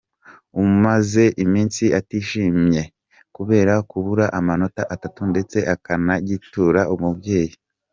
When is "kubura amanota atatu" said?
3.89-5.21